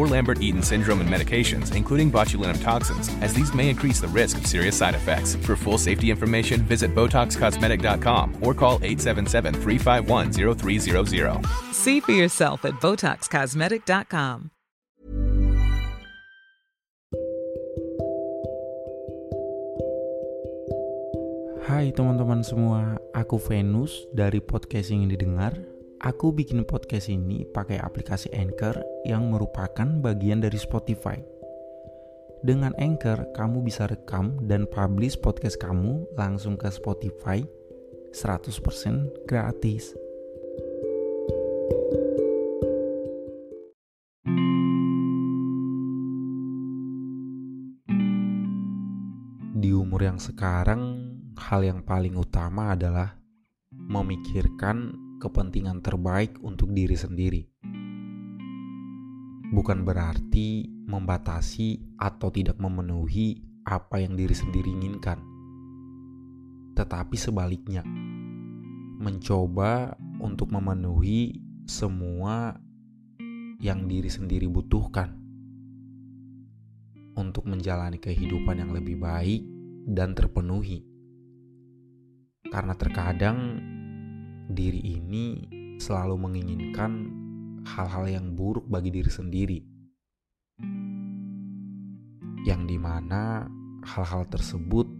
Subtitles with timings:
[0.00, 4.48] or Lambert-Eaton syndrome and medications, including botulinum toxins, as these may increase the risk of
[4.48, 5.36] serious side effects.
[5.44, 11.44] For full safety information, visit BotoxCosmetic.com or call 877-351-0300.
[11.76, 14.56] See for yourself at BotoxCosmetic.com.
[21.70, 25.54] Hai teman-teman semua, aku Venus dari podcast yang didengar.
[26.00, 28.72] Aku bikin podcast ini pakai aplikasi Anchor
[29.04, 31.20] yang merupakan bagian dari Spotify.
[32.40, 37.44] Dengan Anchor, kamu bisa rekam dan publish podcast kamu langsung ke Spotify
[38.16, 39.92] 100% gratis.
[49.52, 53.20] Di umur yang sekarang, hal yang paling utama adalah
[53.68, 57.44] memikirkan kepentingan terbaik untuk diri sendiri.
[59.52, 65.20] Bukan berarti membatasi atau tidak memenuhi apa yang diri sendiri inginkan,
[66.72, 67.84] tetapi sebaliknya,
[69.00, 71.36] mencoba untuk memenuhi
[71.68, 72.56] semua
[73.60, 75.20] yang diri sendiri butuhkan
[77.20, 79.44] untuk menjalani kehidupan yang lebih baik
[79.84, 80.86] dan terpenuhi.
[82.48, 83.60] Karena terkadang
[84.50, 85.46] diri ini
[85.78, 86.92] selalu menginginkan
[87.62, 89.58] hal-hal yang buruk bagi diri sendiri,
[92.42, 93.46] yang di mana
[93.86, 94.90] hal-hal tersebut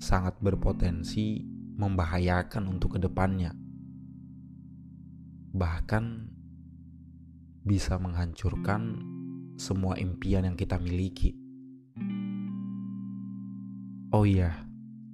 [0.00, 1.44] sangat berpotensi
[1.76, 3.52] membahayakan untuk ke depannya,
[5.52, 6.30] bahkan
[7.60, 8.96] bisa menghancurkan
[9.60, 11.36] semua impian yang kita miliki.
[14.16, 14.64] Oh iya,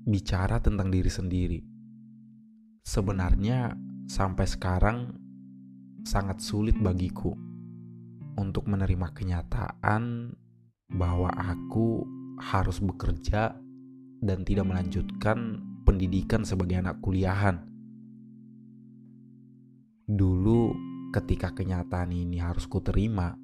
[0.07, 1.61] bicara tentang diri sendiri.
[2.87, 3.75] Sebenarnya
[4.07, 5.11] sampai sekarang
[6.07, 7.35] sangat sulit bagiku
[8.39, 10.31] untuk menerima kenyataan
[10.95, 12.07] bahwa aku
[12.39, 13.59] harus bekerja
[14.23, 17.59] dan tidak melanjutkan pendidikan sebagai anak kuliahan.
[20.07, 20.71] Dulu
[21.11, 23.35] ketika kenyataan ini harus kuterima,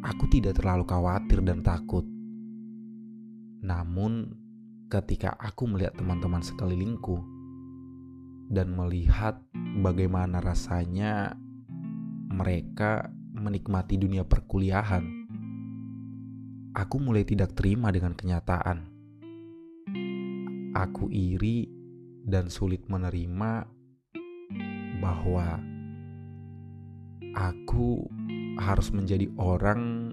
[0.00, 2.08] aku tidak terlalu khawatir dan takut.
[3.60, 4.32] Namun,
[4.88, 7.31] ketika aku melihat teman-teman sekelilingku
[8.52, 9.40] dan melihat
[9.80, 11.32] bagaimana rasanya
[12.28, 15.08] mereka menikmati dunia perkuliahan,
[16.76, 18.92] aku mulai tidak terima dengan kenyataan.
[20.76, 21.68] Aku iri
[22.28, 23.64] dan sulit menerima
[25.00, 25.60] bahwa
[27.32, 28.04] aku
[28.60, 30.12] harus menjadi orang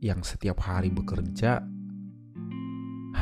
[0.00, 1.60] yang setiap hari bekerja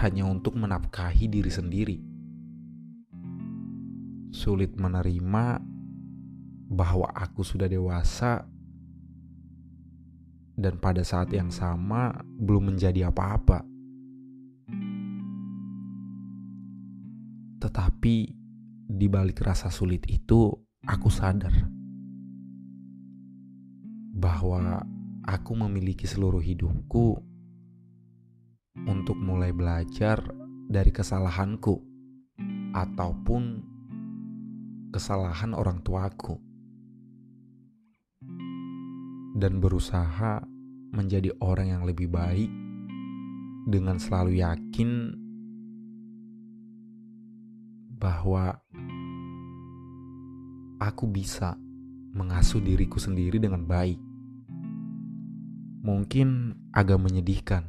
[0.02, 2.13] hanya untuk menafkahi diri sendiri.
[4.34, 5.62] Sulit menerima
[6.74, 8.42] bahwa aku sudah dewasa
[10.58, 12.10] dan pada saat yang sama
[12.42, 13.62] belum menjadi apa-apa.
[17.62, 18.16] Tetapi
[18.90, 20.50] di balik rasa sulit itu,
[20.82, 21.54] aku sadar
[24.14, 24.82] bahwa
[25.22, 27.22] aku memiliki seluruh hidupku
[28.82, 30.20] untuk mulai belajar
[30.66, 31.78] dari kesalahanku
[32.74, 33.73] ataupun
[34.94, 36.38] kesalahan orang tuaku
[39.34, 40.46] dan berusaha
[40.94, 42.46] menjadi orang yang lebih baik
[43.66, 45.18] dengan selalu yakin
[47.98, 48.54] bahwa
[50.78, 51.58] aku bisa
[52.14, 53.98] mengasuh diriku sendiri dengan baik.
[55.82, 57.66] Mungkin agak menyedihkan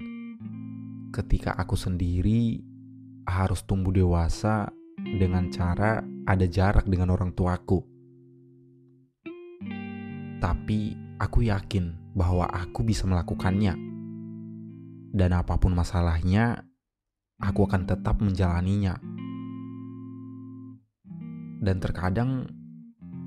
[1.10, 2.62] ketika aku sendiri
[3.26, 4.70] harus tumbuh dewasa
[5.02, 7.86] dengan cara ada jarak dengan orang tuaku.
[10.42, 13.74] Tapi aku yakin bahwa aku bisa melakukannya.
[15.16, 16.68] Dan apa pun masalahnya,
[17.39, 19.00] aku akan tetap menjalaninya
[21.66, 22.45] dan terkadang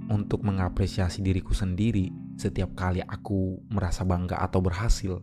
[0.09, 5.19] untuk mengapresiasi diriku sendiri setiap kali aku merasa bangga atau berhasil,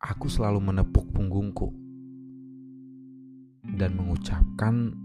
[0.00, 1.70] aku selalu menepuk punggungku
[3.76, 4.96] dan mengucapkan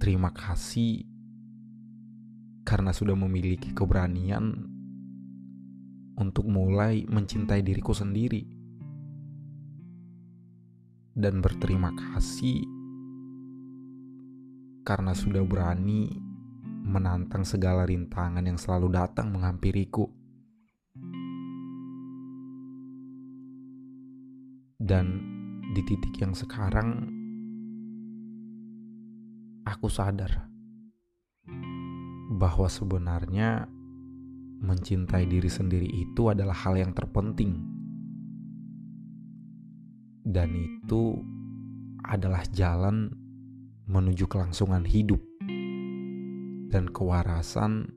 [0.00, 1.04] terima kasih
[2.64, 4.64] karena sudah memiliki keberanian
[6.16, 8.48] untuk mulai mencintai diriku sendiri
[11.12, 12.64] dan berterima kasih
[14.88, 16.08] karena sudah berani
[16.80, 20.08] menantang segala rintangan yang selalu datang menghampiriku.
[24.80, 25.20] Dan
[25.76, 27.19] di titik yang sekarang,
[29.70, 30.50] aku sadar
[32.34, 33.70] bahwa sebenarnya
[34.60, 37.62] mencintai diri sendiri itu adalah hal yang terpenting,
[40.26, 41.16] dan itu
[42.02, 43.14] adalah jalan
[43.86, 45.22] menuju kelangsungan hidup
[46.70, 47.90] dan kewarasan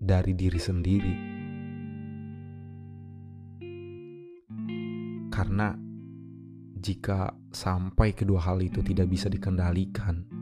[0.00, 1.14] dari diri sendiri.
[5.32, 5.76] Karena
[6.76, 10.35] jika sampai kedua hal itu tidak bisa dikendalikan,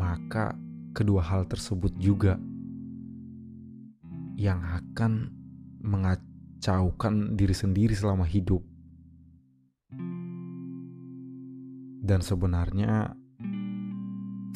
[0.00, 0.56] maka
[0.96, 2.40] kedua hal tersebut juga
[4.40, 5.28] yang akan
[5.84, 8.64] mengacaukan diri sendiri selama hidup.
[12.00, 13.12] Dan sebenarnya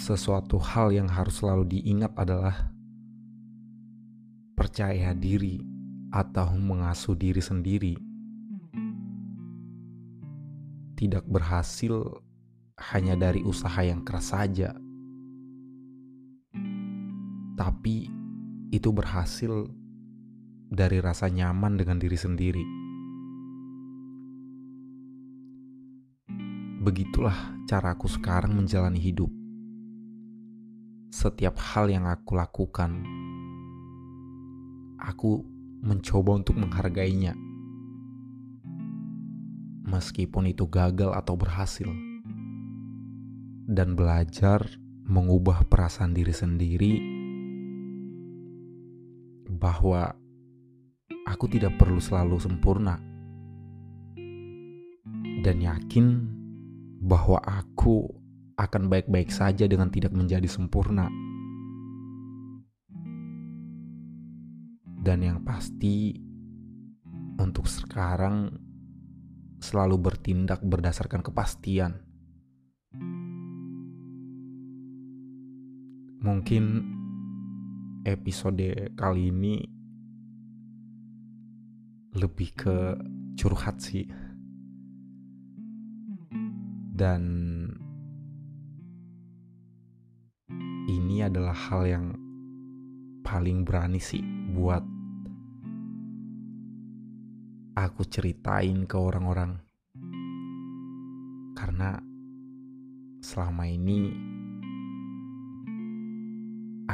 [0.01, 2.73] sesuatu hal yang harus selalu diingat adalah
[4.57, 5.61] percaya diri
[6.09, 7.95] atau mengasuh diri sendiri.
[10.97, 12.25] Tidak berhasil
[12.91, 14.75] hanya dari usaha yang keras saja,
[17.55, 18.11] tapi
[18.75, 19.71] itu berhasil
[20.75, 22.65] dari rasa nyaman dengan diri sendiri.
[26.83, 29.31] Begitulah caraku sekarang menjalani hidup.
[31.15, 33.07] Setiap hal yang aku lakukan,
[34.99, 35.47] aku
[35.81, 37.39] mencoba untuk menghargainya,
[39.87, 41.87] meskipun itu gagal atau berhasil,
[43.71, 44.67] dan belajar
[45.07, 47.14] mengubah perasaan diri sendiri
[49.65, 50.13] bahwa
[51.25, 53.01] aku tidak perlu selalu sempurna,
[55.41, 56.21] dan yakin
[57.01, 58.05] bahwa aku
[58.61, 61.09] akan baik-baik saja dengan tidak menjadi sempurna.
[65.01, 66.13] Dan yang pasti,
[67.41, 68.53] untuk sekarang
[69.65, 72.05] selalu bertindak berdasarkan kepastian.
[76.25, 76.65] Mungkin
[78.05, 79.65] episode kali ini
[82.15, 82.77] lebih ke
[83.35, 84.07] curhat sih.
[86.95, 87.23] Dan
[90.87, 92.07] ini adalah hal yang
[93.27, 94.23] paling berani sih
[94.55, 94.85] buat
[97.75, 99.59] aku ceritain ke orang-orang.
[101.59, 101.99] Karena
[103.19, 104.34] selama ini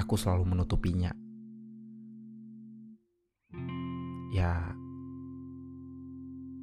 [0.01, 1.13] aku selalu menutupinya.
[4.33, 4.73] Ya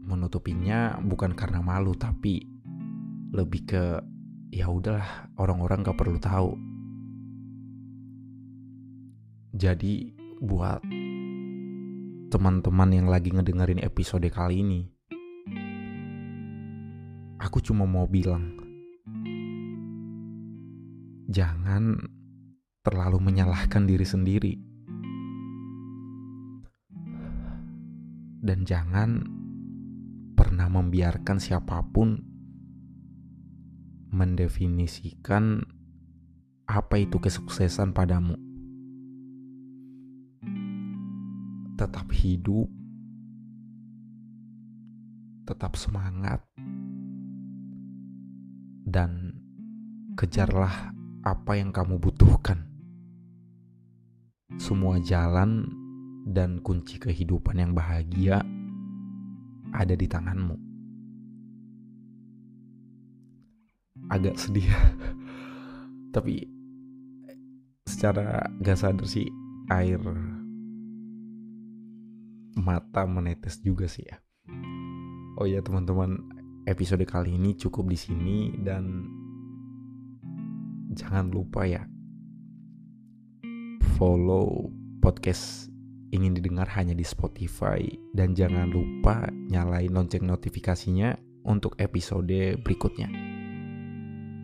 [0.08, 2.48] menutupinya bukan karena malu tapi
[3.36, 3.84] lebih ke
[4.56, 6.56] ya udahlah orang-orang gak perlu tahu
[9.58, 10.86] jadi buat
[12.30, 14.86] teman-teman yang lagi ngedengerin episode kali ini,
[17.42, 18.54] aku cuma mau bilang,
[21.26, 21.98] jangan
[22.88, 24.54] terlalu menyalahkan diri sendiri,
[28.40, 29.28] dan jangan
[30.40, 32.16] pernah membiarkan siapa pun
[34.16, 35.60] mendefinisikan
[36.64, 38.40] apa itu kesuksesan padamu.
[41.78, 42.66] tetap hidup,
[45.46, 46.42] tetap semangat,
[48.82, 49.38] dan
[50.18, 50.90] kejarlah
[51.22, 52.77] apa yang kamu butuhkan.
[54.56, 55.68] Semua jalan
[56.24, 58.40] dan kunci kehidupan yang bahagia
[59.76, 60.56] ada di tanganmu.
[64.08, 64.72] Agak sedih,
[66.16, 66.48] tapi
[67.84, 69.28] secara gak sadar sih
[69.68, 70.00] air
[72.56, 74.16] mata menetes juga sih ya.
[75.44, 76.24] Oh ya teman-teman,
[76.64, 79.12] episode kali ini cukup di sini dan
[80.96, 81.84] jangan lupa ya
[83.98, 84.70] follow
[85.02, 85.74] podcast
[86.14, 87.82] ingin didengar hanya di Spotify
[88.14, 91.18] dan jangan lupa nyalain lonceng notifikasinya
[91.50, 93.10] untuk episode berikutnya.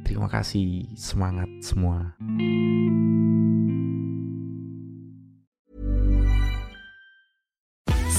[0.04, 2.18] Terima kasih, semangat semua.